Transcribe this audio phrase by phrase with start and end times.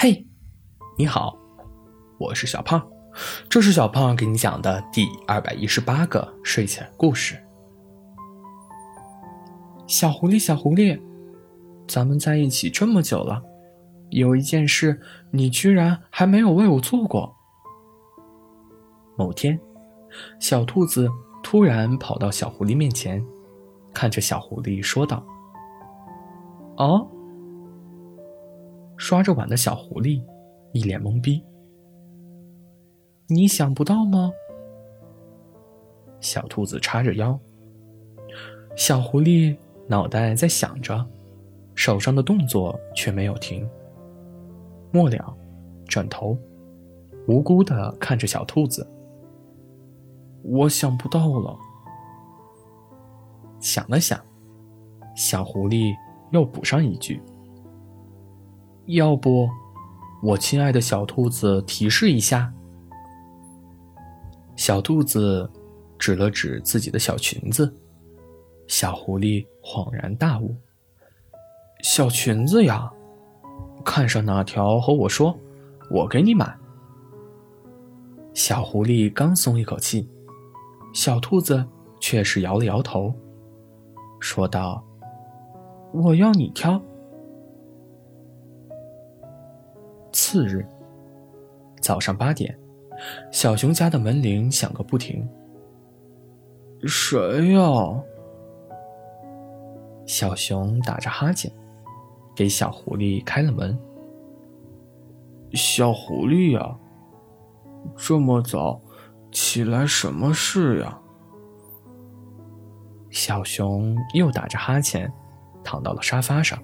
[0.00, 0.24] 嘿，
[0.96, 1.36] 你好，
[2.18, 2.80] 我是小胖，
[3.50, 7.36] 这是小胖给你讲的第二百一十八个睡前故事。
[9.88, 11.02] 小狐狸，小狐狸，
[11.88, 13.42] 咱们在一起这么久了，
[14.10, 15.00] 有一件事
[15.32, 17.34] 你居然还没有为我做过。
[19.16, 19.58] 某天，
[20.38, 21.08] 小兔子
[21.42, 23.20] 突然跑到小狐狸面前，
[23.92, 25.26] 看着小狐狸说道
[26.78, 27.04] ：“哦。”
[28.98, 30.20] 刷着碗的小狐狸
[30.72, 31.42] 一脸懵逼。
[33.28, 34.30] 你想不到吗？
[36.20, 37.38] 小兔子叉着腰。
[38.76, 39.56] 小狐狸
[39.86, 41.06] 脑袋在想着，
[41.74, 43.68] 手上的动作却没有停。
[44.90, 45.36] 末了，
[45.86, 46.36] 转头，
[47.28, 48.86] 无辜的看着小兔子。
[50.42, 51.56] 我想不到了。
[53.60, 54.20] 想了想，
[55.14, 55.94] 小狐狸
[56.32, 57.22] 又补上一句。
[58.88, 59.46] 要不，
[60.22, 62.50] 我亲爱的小兔子提示一下。
[64.56, 65.50] 小兔子
[65.98, 67.70] 指了指自己的小裙子，
[68.66, 70.56] 小狐狸恍然大悟
[71.84, 72.90] ：“小裙子呀，
[73.84, 75.38] 看上哪条和我说，
[75.90, 76.56] 我给你买。”
[78.32, 80.08] 小狐狸刚松一口气，
[80.94, 81.62] 小兔子
[82.00, 83.12] 却是摇了摇头，
[84.18, 84.82] 说道
[85.92, 86.80] ：“我要你挑。”
[90.30, 90.62] 次日
[91.80, 92.54] 早上八点，
[93.32, 95.26] 小熊家的门铃响个不停。
[96.82, 97.62] 谁呀？
[100.04, 101.50] 小熊打着哈欠，
[102.36, 103.78] 给小狐狸开了门。
[105.54, 106.76] 小狐狸呀，
[107.96, 108.78] 这么早
[109.32, 111.00] 起来什么事呀？
[113.08, 115.10] 小熊又打着哈欠，
[115.64, 116.62] 躺到了沙发上。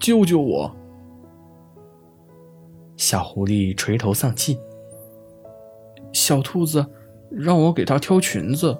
[0.00, 0.74] 救救我！
[2.96, 4.58] 小狐狸垂头丧气。
[6.12, 6.84] 小兔子
[7.30, 8.76] 让我给它挑裙子。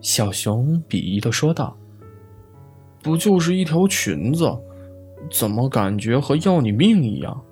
[0.00, 1.76] 小熊鄙夷的说道
[3.02, 4.50] ：“不就是一条裙子，
[5.30, 7.44] 怎么感觉和要你命一样？”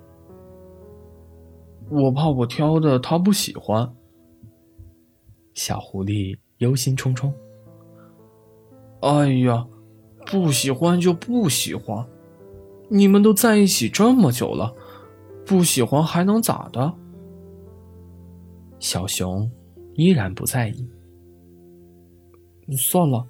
[1.91, 3.93] 我怕我挑的它不喜欢。
[5.53, 7.31] 小狐狸忧心忡忡。
[9.01, 9.67] 哎呀，
[10.25, 12.07] 不喜欢就不喜欢。
[12.89, 14.75] 你们都在一起这么久了，
[15.45, 16.93] 不喜欢还能咋的？
[18.79, 19.49] 小熊
[19.95, 20.87] 依然不在意。
[22.77, 23.27] 算了，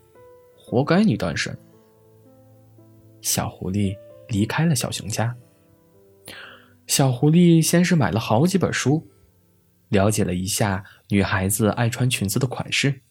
[0.56, 1.58] 活该你单身。
[3.22, 3.96] 小狐狸
[4.30, 5.36] 离开了小熊家。
[6.88, 9.08] 小狐狸先是买了好几本书，
[9.90, 13.02] 了解了一下女孩子爱穿裙子的款式，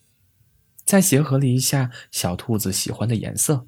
[0.84, 3.66] 再结合了一下小兔子喜欢的颜色。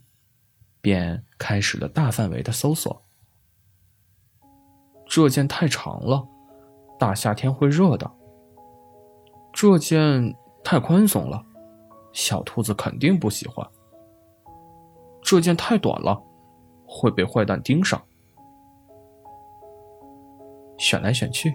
[0.86, 3.02] 便开始了大范围的搜索。
[5.04, 6.24] 这件太长了，
[6.96, 8.08] 大夏天会热的。
[9.52, 10.32] 这件
[10.62, 11.44] 太宽松了，
[12.12, 13.68] 小兔子肯定不喜欢。
[15.20, 16.22] 这件太短了，
[16.86, 18.00] 会被坏蛋盯上。
[20.78, 21.52] 选来选去，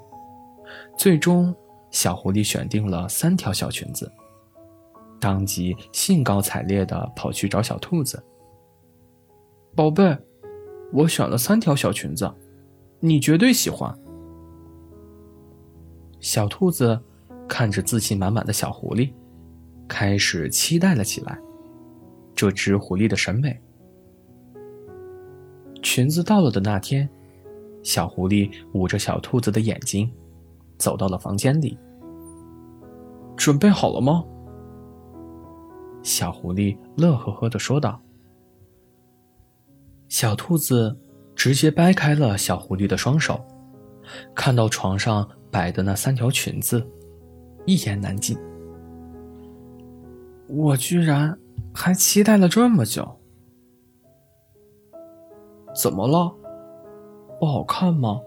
[0.97, 1.55] 最终
[1.89, 4.11] 小狐狸选定了三条小裙子，
[5.21, 8.21] 当即兴高采烈的跑去找小兔子。
[9.73, 10.17] 宝贝，
[10.91, 12.29] 我选了三条小裙子，
[12.99, 13.97] 你绝对喜欢。
[16.19, 16.99] 小兔子
[17.47, 19.13] 看着自信满满的小狐狸，
[19.87, 21.39] 开始期待了起来。
[22.35, 23.57] 这只狐狸的审美。
[25.81, 27.09] 裙子到了的那天，
[27.81, 30.11] 小狐狸捂着小兔子的眼睛，
[30.77, 31.77] 走到了房间里。
[33.37, 34.23] 准备好了吗？
[36.03, 37.97] 小狐狸乐呵呵的说道。
[40.11, 40.93] 小兔子
[41.33, 43.39] 直接掰开了小狐狸的双手，
[44.35, 46.85] 看到床上摆的那三条裙子，
[47.65, 48.37] 一言难尽。
[50.49, 51.39] 我居然
[51.73, 53.21] 还期待了这么久，
[55.73, 56.35] 怎么了？
[57.39, 58.19] 不好看吗？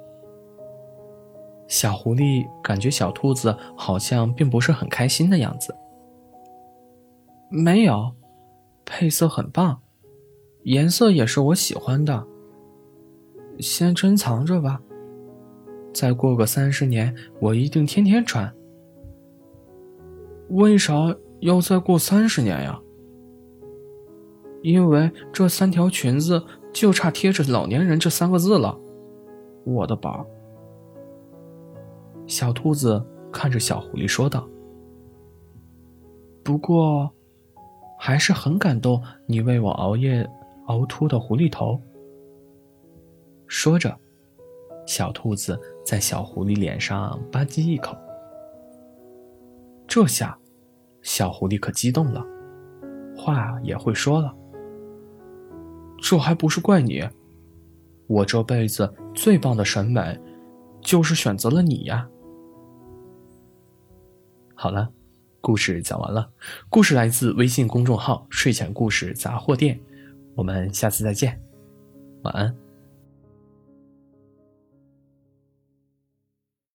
[1.68, 5.76] 小狐狸感觉小兔子好像并不是很开心的样子。
[7.50, 8.14] 没有，
[8.86, 9.82] 配色很棒。
[10.64, 12.26] 颜色也是我喜欢的，
[13.58, 14.80] 先珍藏着吧。
[15.92, 18.50] 再过个三十年，我一定天天穿。
[20.48, 20.94] 为啥
[21.40, 22.80] 要再过三十年呀？
[24.62, 28.78] 因为这三条裙子就差贴着“老年人”这三个字了，
[29.64, 30.26] 我的宝。
[32.26, 34.48] 小兔子看着小狐狸说道
[36.42, 37.12] ：“不过，
[37.98, 40.26] 还是很感动你为我熬夜。”
[40.66, 41.80] 凹凸的狐狸头。
[43.46, 43.96] 说着，
[44.86, 47.96] 小兔子在小狐狸脸上吧唧一口。
[49.86, 50.36] 这下，
[51.02, 52.24] 小狐狸可激动了，
[53.16, 54.34] 话也会说了。
[55.98, 57.02] 这还不是怪你，
[58.06, 60.18] 我这辈子最棒的审美，
[60.80, 62.08] 就是选择了你呀。
[64.54, 64.90] 好了，
[65.40, 66.30] 故事讲完了。
[66.68, 69.78] 故事来自微信公众号“睡前故事杂货店”，
[70.34, 71.40] 我们下次再见，
[72.22, 72.63] 晚安。